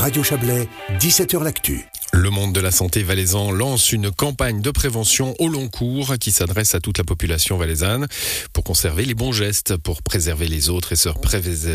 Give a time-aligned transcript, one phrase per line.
[0.00, 0.66] Radio Chablais,
[0.98, 1.84] 17h L'Actu.
[2.14, 6.32] Le monde de la santé valaisan lance une campagne de prévention au long cours qui
[6.32, 8.06] s'adresse à toute la population valaisanne
[8.54, 11.10] pour conserver les bons gestes, pour préserver les autres et se,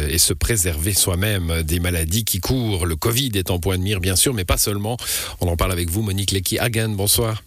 [0.10, 2.88] et se préserver soi-même des maladies qui courent.
[2.88, 4.98] Le Covid est en point de mire, bien sûr, mais pas seulement.
[5.40, 6.96] On en parle avec vous, Monique Lecky-Hagen.
[6.96, 7.44] Bonsoir.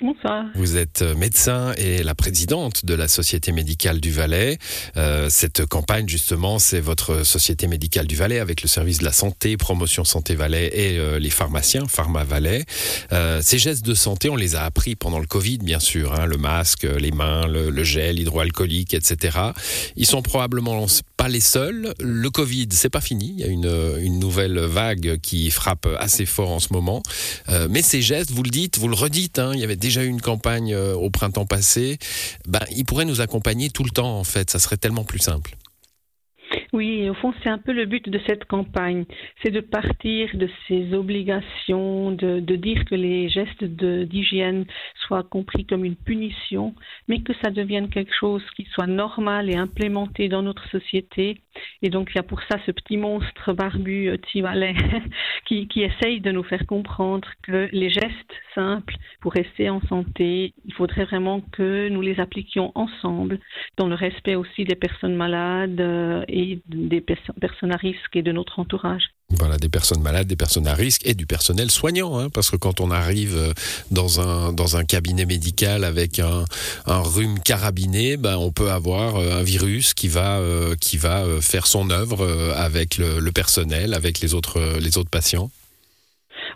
[0.00, 0.46] Bonsoir.
[0.54, 4.58] Vous êtes euh, médecin et la présidente de la Société médicale du Valais.
[4.96, 9.12] Euh, cette campagne, justement, c'est votre Société médicale du Valais avec le service de la
[9.12, 12.64] santé, promotion santé Valais et euh, les pharmaciens, Pharma Valais.
[13.42, 16.14] ces gestes de santé, on les a appris pendant le Covid, bien sûr.
[16.14, 19.38] Hein, le masque, les mains, le, gel hydroalcoolique, etc.
[19.96, 20.86] Ils sont probablement
[21.22, 21.94] pas les seuls.
[22.00, 23.34] Le Covid, c'est pas fini.
[23.38, 27.00] Il y a une, nouvelle vague qui frappe assez fort en ce moment.
[27.70, 30.08] mais ces gestes, vous le dites, vous le redites, hein, il y avait déjà eu
[30.08, 31.98] une campagne euh, au printemps passé,
[32.48, 35.52] ben, il pourrait nous accompagner tout le temps en fait, ça serait tellement plus simple.
[36.72, 39.04] Oui, au fond, c'est un peu le but de cette campagne,
[39.42, 44.64] c'est de partir de ces obligations, de, de dire que les gestes d'hygiène
[45.06, 46.74] soient compris comme une punition,
[47.08, 51.38] mais que ça devienne quelque chose qui soit normal et implémenté dans notre société.
[51.82, 54.74] Et donc, il y a pour ça ce petit monstre barbu euh, Tivalet
[55.46, 60.54] qui, qui essaye de nous faire comprendre que les gestes simples pour rester en santé,
[60.64, 63.38] il faudrait vraiment que nous les appliquions ensemble,
[63.76, 68.32] dans le respect aussi des personnes malades euh, et des personnes à risque et de
[68.32, 69.10] notre entourage.
[69.38, 72.56] Voilà, des personnes malades, des personnes à risque et du personnel soignant, hein, parce que
[72.56, 73.52] quand on arrive euh,
[73.90, 76.44] dans un, dans un cabinet médical avec un,
[76.86, 81.66] rhume carabiné, ben, on peut avoir euh, un virus qui va, euh, qui va faire
[81.66, 85.50] son œuvre avec le, le personnel, avec les autres, les autres patients.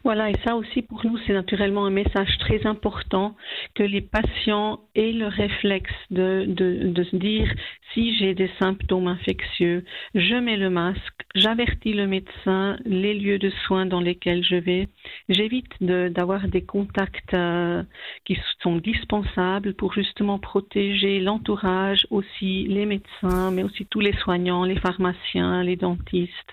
[0.05, 3.37] Voilà, et ça aussi pour nous, c'est naturellement un message très important
[3.75, 7.53] que les patients aient le réflexe de, de, de se dire
[7.93, 13.51] si j'ai des symptômes infectieux, je mets le masque, j'avertis le médecin, les lieux de
[13.67, 14.89] soins dans lesquels je vais,
[15.29, 17.83] j'évite d'avoir des contacts euh,
[18.25, 24.65] qui sont dispensables pour justement protéger l'entourage, aussi les médecins, mais aussi tous les soignants,
[24.65, 26.53] les pharmaciens, les dentistes.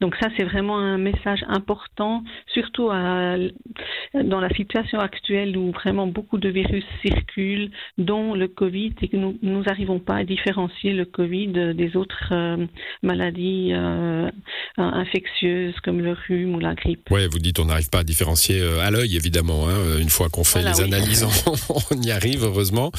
[0.00, 3.36] Donc ça, c'est vraiment un message important, surtout à,
[4.14, 9.16] dans la situation actuelle où vraiment beaucoup de virus circulent, dont le Covid, et que
[9.16, 12.66] nous n'arrivons pas à différencier le Covid des autres euh,
[13.02, 14.28] maladies euh,
[14.76, 17.08] infectieuses comme le rhume ou la grippe.
[17.10, 19.68] Oui, vous dites on n'arrive pas à différencier euh, à l'œil, évidemment.
[19.68, 19.98] Hein.
[20.00, 21.24] Une fois qu'on fait les analyses,
[21.90, 22.90] on, y arrive, heureusement.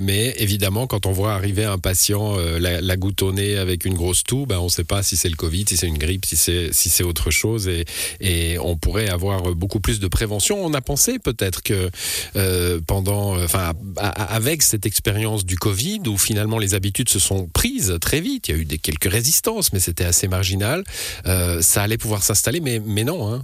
[0.00, 3.94] mais évidemment, quand on voit arriver un patient la, la goutte au nez avec une
[3.94, 6.13] grosse toux, ben, on ne sait pas si c'est le Covid, si c'est une grippe
[6.24, 7.84] si c'est si c'est autre chose et,
[8.20, 10.64] et on pourrait avoir beaucoup plus de prévention.
[10.64, 11.90] On a pensé peut-être que
[12.36, 17.96] euh, pendant, enfin, avec cette expérience du Covid où finalement les habitudes se sont prises
[18.00, 20.84] très vite, il y a eu des quelques résistances, mais c'était assez marginal.
[21.26, 23.32] Euh, ça allait pouvoir s'installer, mais mais non.
[23.32, 23.42] Hein.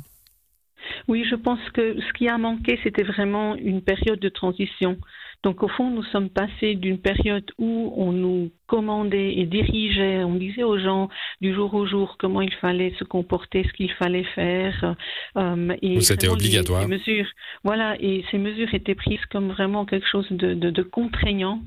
[1.08, 4.98] Oui, je pense que ce qui a manqué, c'était vraiment une période de transition.
[5.42, 10.36] Donc au fond, nous sommes passés d'une période où on nous commandait et dirigeait, on
[10.36, 11.08] disait aux gens
[11.40, 14.94] du jour au jour comment il fallait se comporter, ce qu'il fallait faire.
[15.36, 16.86] Euh, et c'était obligatoire.
[16.86, 17.26] mesures,
[17.64, 21.58] voilà, et ces mesures étaient prises comme vraiment quelque chose de, de, de contraignant.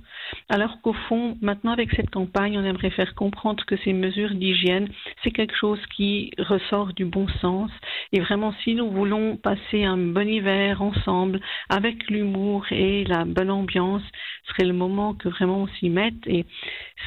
[0.48, 4.88] Alors qu'au fond, maintenant avec cette campagne, on aimerait faire comprendre que ces mesures d'hygiène,
[5.24, 7.70] c'est quelque chose qui ressort du bon sens.
[8.14, 13.52] Et vraiment, si nous voulons passer un bon hiver ensemble, avec l'humour et la bonne
[13.52, 14.23] ambiance, ce
[14.54, 16.28] serait le moment que vraiment on s'y mette.
[16.28, 16.46] Et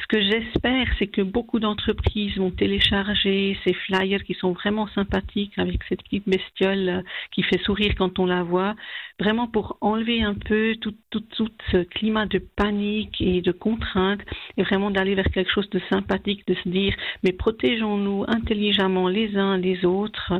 [0.01, 5.53] ce que j'espère, c'est que beaucoup d'entreprises vont télécharger ces flyers qui sont vraiment sympathiques
[5.57, 8.75] avec cette petite bestiole euh, qui fait sourire quand on la voit,
[9.19, 10.93] vraiment pour enlever un peu tout,
[11.71, 14.21] ce climat de panique et de contrainte
[14.57, 19.35] et vraiment d'aller vers quelque chose de sympathique, de se dire mais protégeons-nous intelligemment les
[19.35, 20.33] uns les autres.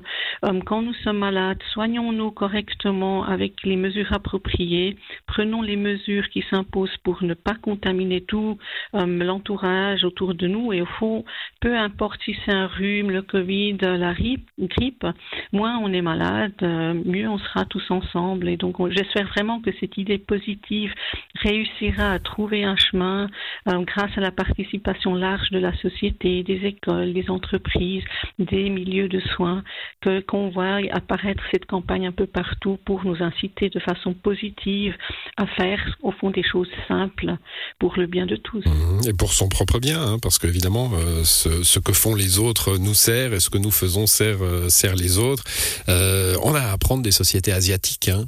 [0.45, 4.95] Euh, quand nous sommes malades, soignons-nous correctement avec les mesures appropriées,
[5.25, 8.57] prenons les mesures qui s'imposent pour ne pas contaminer tout
[8.93, 11.25] euh, l'entourage autour de nous et au fond,
[11.61, 15.05] peu importe si c'est un rhume, le Covid, la grippe,
[15.51, 19.71] moins on est malade, euh, mieux on sera tous ensemble et donc j'espère vraiment que
[19.79, 20.93] cette idée positive
[21.41, 23.29] réussira à trouver un chemin
[23.67, 28.03] euh, grâce à la participation large de la société, des écoles, des entreprises,
[28.39, 29.63] des milieux de soins,
[30.01, 34.95] que qu'on voit apparaître cette campagne un peu partout pour nous inciter de façon positive
[35.37, 37.35] à faire au fond des choses simples
[37.79, 38.65] pour le bien de tous.
[38.65, 39.09] Mmh.
[39.09, 42.93] Et pour son propre bien, hein, parce qu'évidemment, euh, ce, que font les autres nous
[42.93, 45.43] sert et ce que nous faisons sert, euh, sert les autres.
[45.87, 48.09] on a à apprendre des sociétés asiatiques.
[48.09, 48.25] Hein.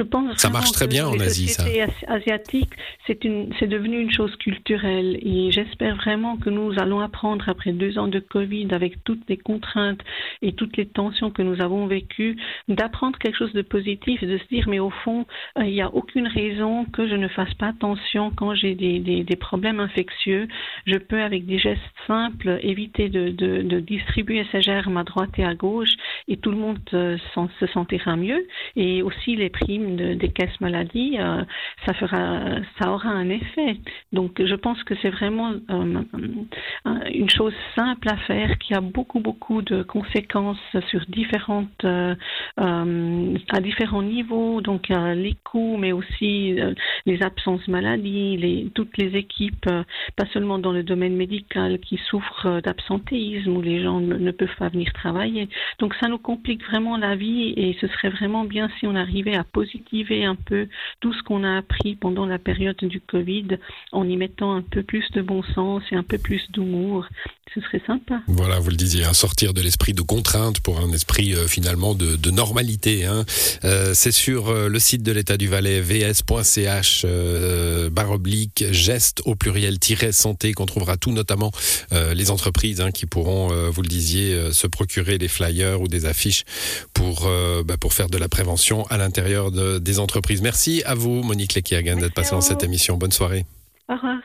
[0.00, 1.62] Je pense ça marche très bien en Asie, ça.
[2.08, 2.70] asiatique,
[3.06, 7.72] c'est une, c'est devenu une chose culturelle et j'espère vraiment que nous allons apprendre après
[7.72, 10.00] deux ans de Covid, avec toutes les contraintes
[10.40, 12.38] et toutes les tensions que nous avons vécues,
[12.68, 15.26] d'apprendre quelque chose de positif et de se dire mais au fond,
[15.58, 19.00] euh, il n'y a aucune raison que je ne fasse pas attention quand j'ai des,
[19.00, 20.48] des, des, problèmes infectieux.
[20.86, 25.36] Je peux avec des gestes simples éviter de, de, de distribuer ces germes à droite
[25.36, 25.92] et à gauche
[26.26, 27.18] et tout le monde euh,
[27.58, 28.46] se sentira mieux.
[28.76, 31.42] Et aussi les primes de, des caisses maladies, euh,
[31.86, 32.40] ça fera,
[32.78, 33.76] ça aura un effet.
[34.12, 36.02] Donc je pense que c'est vraiment euh,
[37.12, 40.58] une chose simple à faire qui a beaucoup beaucoup de conséquences
[40.88, 41.84] sur différentes,
[42.56, 44.60] à différents niveaux.
[44.60, 46.56] Donc les coûts, mais aussi
[47.06, 49.68] les absences maladies, toutes les équipes,
[50.16, 54.68] pas seulement dans le domaine médical, qui souffrent d'absentéisme où les gens ne, peuvent pas
[54.68, 55.48] venir travailler.
[55.78, 59.36] Donc ça nous complique vraiment la vie et ce serait vraiment bien si on arrivait
[59.36, 59.44] à
[59.80, 60.68] positiver un peu
[61.00, 63.58] tout ce qu'on a appris pendant la période du Covid
[63.92, 67.06] en y mettant un peu plus de bon sens et un peu plus d'humour.
[67.52, 68.22] Ce serait sympa.
[68.28, 71.96] Voilà, vous le disiez, un sortir de l'esprit de contrainte pour un esprit euh, finalement
[71.96, 73.06] de, de normalité.
[73.06, 73.24] Hein.
[73.64, 79.22] Euh, C'est sur euh, le site de l'État du Valais, vs.ch, euh, barre oblique, geste
[79.24, 81.50] au pluriel-santé, qu'on trouvera tout, notamment
[81.92, 85.88] euh, les entreprises hein, qui pourront, euh, vous le disiez, se procurer des flyers ou
[85.88, 86.44] des affiches
[86.94, 87.28] pour,
[87.64, 90.40] bah, pour faire de la prévention à l'intérieur de, des entreprises.
[90.40, 92.96] Merci à vous, Monique Lekiagan, d'être passée dans cette émission.
[92.96, 93.44] Bonne soirée.
[93.88, 94.18] Au revoir.